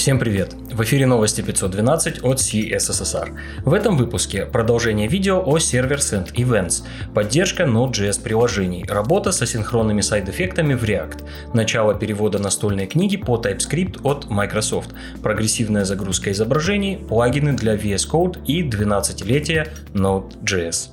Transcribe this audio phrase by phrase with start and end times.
[0.00, 0.54] Всем привет!
[0.54, 3.36] В эфире новости 512 от CSSR.
[3.66, 6.84] В этом выпуске продолжение видео о сервер Send Events,
[7.14, 14.00] поддержка Node.js приложений, работа с асинхронными сайд-эффектами в React, начало перевода настольной книги по TypeScript
[14.02, 14.88] от Microsoft,
[15.22, 20.88] прогрессивная загрузка изображений, плагины для VS Code и 12-летие Node.js.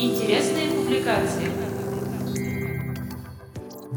[0.00, 1.55] Интересные публикации.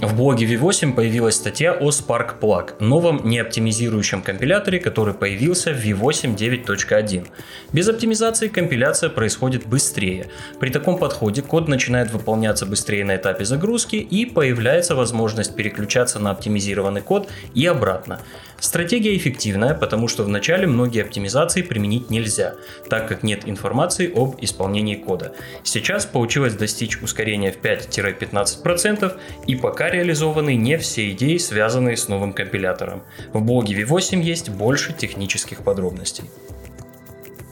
[0.01, 6.37] В блоге V8 появилась статья о Spark Plug, новом неоптимизирующем компиляторе, который появился в V8
[6.37, 7.27] 9.1.
[7.73, 10.27] Без оптимизации компиляция происходит быстрее.
[10.61, 16.31] При таком подходе код начинает выполняться быстрее на этапе загрузки и появляется возможность переключаться на
[16.31, 18.21] оптимизированный код и обратно.
[18.61, 22.55] Стратегия эффективная, потому что вначале многие оптимизации применить нельзя,
[22.89, 25.33] так как нет информации об исполнении кода.
[25.63, 32.33] Сейчас получилось достичь ускорения в 5-15% и пока реализованы не все идеи, связанные с новым
[32.33, 33.03] компилятором.
[33.33, 36.25] В блоге V8 есть больше технических подробностей.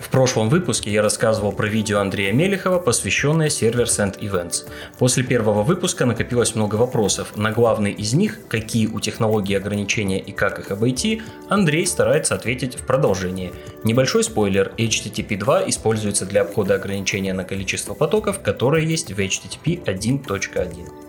[0.07, 4.65] В прошлом выпуске я рассказывал про видео Андрея Мелехова, посвященное сервер Send Events.
[4.97, 7.35] После первого выпуска накопилось много вопросов.
[7.35, 12.75] На главный из них, какие у технологии ограничения и как их обойти, Андрей старается ответить
[12.75, 13.51] в продолжении.
[13.83, 19.83] Небольшой спойлер, HTTP 2 используется для обхода ограничения на количество потоков, которые есть в HTTP
[19.83, 21.06] 1.1.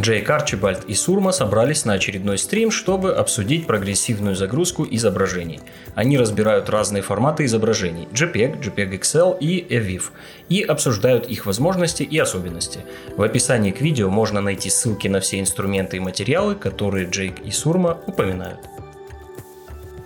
[0.00, 5.60] Джейк Арчибальд и Сурма собрались на очередной стрим, чтобы обсудить прогрессивную загрузку изображений.
[5.96, 10.04] Они разбирают разные форматы изображений– JPEG, JPEG XL и EVIF,
[10.48, 12.80] и обсуждают их возможности и особенности.
[13.16, 17.50] В описании к видео можно найти ссылки на все инструменты и материалы, которые Джейк и
[17.50, 18.60] Сурма упоминают.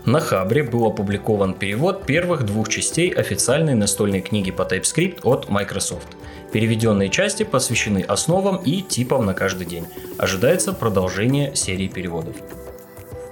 [0.07, 6.09] На Хабре был опубликован перевод первых двух частей официальной настольной книги по TypeScript от Microsoft–
[6.53, 9.87] Переведенные части посвящены основам и типам на каждый день.
[10.19, 12.37] Ожидается продолжение серии переводов.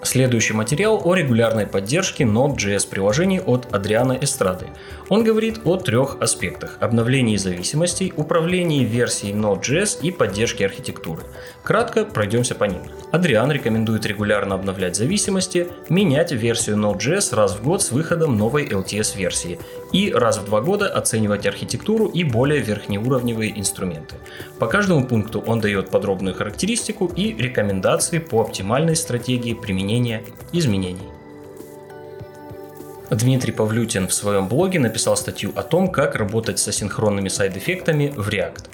[0.03, 4.67] Следующий материал о регулярной поддержке Node.js приложений от Адриана Эстрады.
[5.11, 11.23] Он говорит о трех аспектах– обновлении зависимостей, управлении версией Node.js и поддержке архитектуры.
[11.63, 12.81] Кратко пройдемся по ним.
[13.13, 19.59] Адриан рекомендует регулярно обновлять зависимости, менять версию Node.js раз в год с выходом новой LTS-версии
[19.93, 24.15] и раз в два года оценивать архитектуру и более верхнеуровневые инструменты.
[24.59, 29.90] По каждому пункту он дает подробную характеристику и рекомендации по оптимальной стратегии применения
[30.53, 31.09] изменений.
[33.11, 38.29] Дмитрий Павлютин в своем блоге написал статью о том, как работать с асинхронными сайд-эффектами в
[38.29, 38.67] React.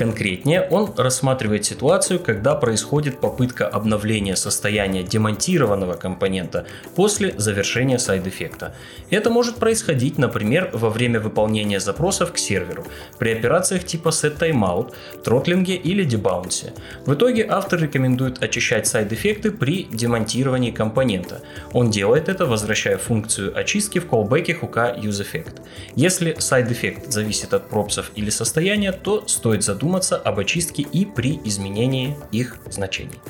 [0.00, 6.64] Конкретнее, он рассматривает ситуацию, когда происходит попытка обновления состояния демонтированного компонента
[6.96, 8.74] после завершения side-effect а.
[9.10, 12.86] Это может происходить, например, во время выполнения запросов к серверу,
[13.18, 16.72] при операциях типа setTimeout, throttling е или debounce е.
[17.04, 21.42] В итоге автор рекомендует очищать side-effect ы при демонтировании компонента.
[21.74, 25.60] Он делает это, возвращая функцию очистки в callback hook а useEffect.
[25.94, 31.04] Если side-effect зависит от props ов или состояния, то стоит задуматься задуматься об очистке и
[31.04, 33.20] при изменении их значений.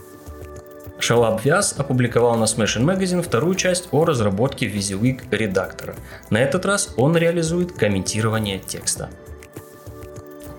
[0.99, 5.95] Шалабх Вьяс опубликовал на Smashing Magazine вторую часть о разработке WYSIWYG редактора.
[6.29, 9.09] На этот раз он реализует комментирование текста.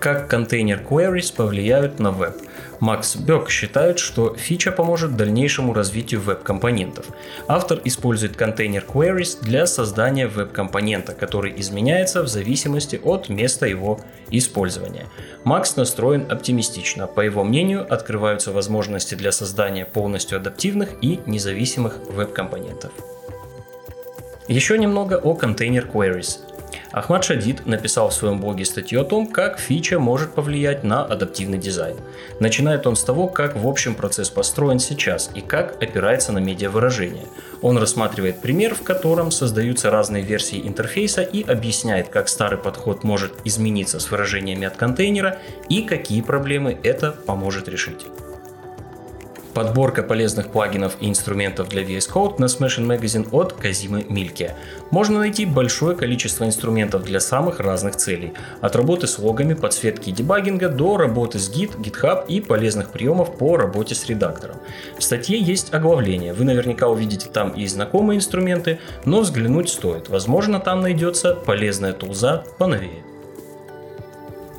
[0.00, 2.36] Как container queries повлияют на веб–
[2.82, 7.06] Макс Бек считает, что фича поможет дальнейшему развитию веб-компонентов.
[7.46, 14.00] Автор использует контейнер queries для создания веб-компонента, который изменяется в зависимости от места его
[14.30, 15.06] использования.
[15.44, 17.06] Макс настроен оптимистично.
[17.06, 22.90] По его мнению, открываются возможности для создания полностью адаптивных и независимых веб-компонентов.
[24.48, 26.40] Еще немного о контейнер queries.
[26.92, 31.58] Ахмад Шадид написал в своем блоге статью о том, как фича может повлиять на адаптивный
[31.58, 31.96] дизайн.
[32.38, 37.26] Начинает он с того, как в общем процесс построен сейчас и как опирается на медиавыражение.
[37.62, 43.32] Он рассматривает пример, в котором создаются разные версии интерфейса и объясняет, как старый подход может
[43.44, 45.38] измениться с выражениями от контейнера
[45.68, 48.06] и какие проблемы это поможет решить.
[49.54, 54.56] Подборка полезных плагинов и инструментов для VS Code на Smashing Magazine от Казимы Мильке.
[54.90, 58.32] Можно найти большое количество инструментов для самых разных целей.
[58.62, 63.36] От работы с логами, подсветки и дебагинга до работы с Git, GitHub и полезных приемов
[63.36, 64.56] по работе с редактором.
[64.98, 66.32] В статье есть оглавление.
[66.32, 70.08] Вы наверняка увидите там и знакомые инструменты, но взглянуть стоит.
[70.08, 73.11] Возможно, там найдется полезная тулза поновее.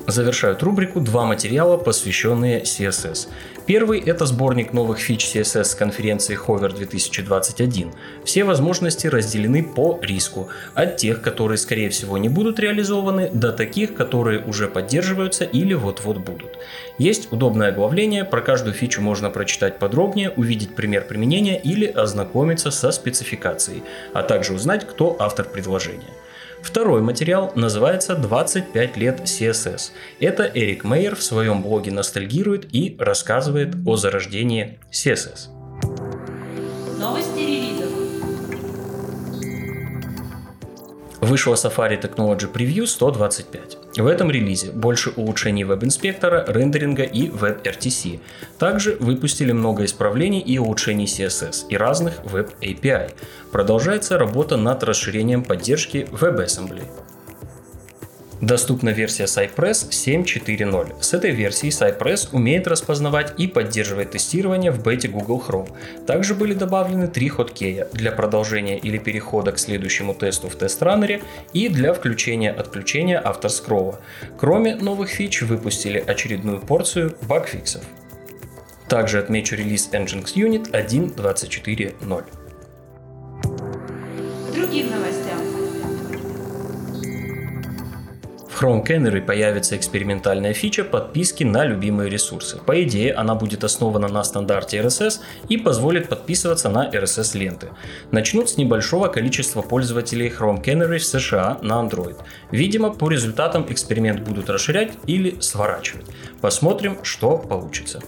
[0.06, 3.28] Завершают рубрику два материала, посвященные CSS.
[3.64, 7.90] Первый– это сборник новых фич CSS с конференции Hover 2021.
[8.22, 13.94] Все возможности разделены по риску, от тех, которые скорее всего не будут реализованы, до таких,
[13.94, 16.58] которые уже поддерживаются или вот-вот будут.
[16.98, 22.92] Есть удобное оглавление, про каждую фичу можно прочитать подробнее, увидеть пример применения или ознакомиться со
[22.92, 26.12] спецификацией, а также узнать, кто автор предложения.
[26.64, 29.90] Второй материал называется «25 лет CSS».
[30.18, 35.50] Это Эрик Мейер в своем блоге ностальгирует и рассказывает о зарождении CSS.
[36.98, 37.90] Новости релизов.
[41.20, 43.83] Вышла Safari Technology Preview 125.
[43.96, 48.18] В этом релизе больше улучшений веб-инспектора, рендеринга и WebRTC.
[48.58, 53.12] Также выпустили много исправлений и улучшений CSS и разных веб-API.
[53.52, 56.82] Продолжается работа над расширением поддержки WebAssembly.
[58.44, 60.96] Доступна версия Cypress 7.4.0.
[61.00, 65.74] С этой версией Cypress умеет распознавать и поддерживать тестирование в бете Google Chrome.
[66.06, 71.22] Также были добавлены три хоткея для продолжения или перехода к следующему тесту в тест-раннере
[71.54, 74.00] и для включения-отключения автоскролла.
[74.36, 77.82] Кроме новых фич выпустили очередную порцию багфиксов.
[78.90, 82.24] Также отмечу релиз Nginx Unit 1.24.0.
[84.54, 85.43] Другим новостям.
[88.54, 92.58] В Chrome Canary появится экспериментальная фича подписки на любимые ресурсы.
[92.58, 95.18] По идее, она будет основана на стандарте RSS
[95.48, 97.70] и позволит подписываться на RSS ленты.
[98.12, 102.16] Начнут с небольшого количества пользователей Chrome Canary в США на Android.
[102.52, 106.06] Видимо, по результатам эксперимент будут расширять или сворачивать.
[106.40, 108.02] Посмотрим, что получится.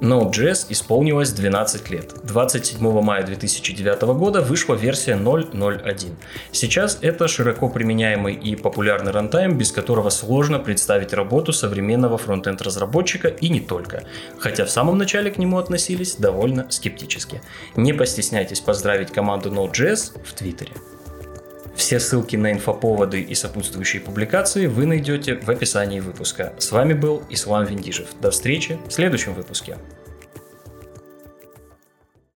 [0.00, 2.14] Node.js исполнилось 12 лет.
[2.24, 6.12] 27 мая 2009 года вышла версия 0.0.1.
[6.52, 13.28] Сейчас это широко применяемый и популярный рантайм, без которого сложно представить работу современного фронтенд разработчика
[13.28, 14.04] и не только,
[14.38, 17.40] хотя в самом начале к нему относились довольно скептически.
[17.74, 20.72] Не постесняйтесь поздравить команду Node.js в Твиттере.
[21.76, 26.54] Все ссылки на инфоповоды и сопутствующие публикации вы найдете в описании выпуска.
[26.58, 28.08] С вами был Ислам Виндижев.
[28.20, 29.76] До встречи в следующем выпуске.